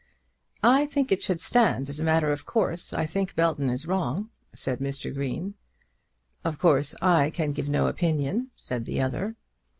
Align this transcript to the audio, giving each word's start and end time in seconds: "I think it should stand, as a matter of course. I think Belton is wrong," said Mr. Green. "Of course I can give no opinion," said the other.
"I 0.63 0.87
think 0.87 1.11
it 1.11 1.21
should 1.21 1.39
stand, 1.39 1.87
as 1.87 1.99
a 1.99 2.03
matter 2.03 2.31
of 2.31 2.43
course. 2.43 2.91
I 2.91 3.05
think 3.05 3.35
Belton 3.35 3.69
is 3.69 3.85
wrong," 3.85 4.31
said 4.51 4.79
Mr. 4.79 5.13
Green. 5.13 5.53
"Of 6.43 6.57
course 6.57 6.95
I 7.03 7.29
can 7.29 7.51
give 7.51 7.69
no 7.69 7.85
opinion," 7.85 8.49
said 8.55 8.85
the 8.85 8.99
other. 8.99 9.35